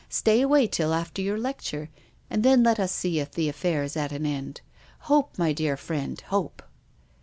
Stay 0.09 0.41
away 0.41 0.65
till 0.65 0.95
after 0.95 1.21
your 1.21 1.37
lecture. 1.37 1.87
And 2.27 2.41
then 2.41 2.63
let 2.63 2.79
us 2.79 2.91
see 2.91 3.19
if 3.19 3.33
the 3.33 3.47
afTair 3.47 3.85
is 3.85 3.95
at 3.95 4.11
an 4.11 4.25
end. 4.25 4.61
Hope, 5.01 5.37
my 5.37 5.53
dear 5.53 5.77
friend, 5.77 6.19
hope." 6.21 6.63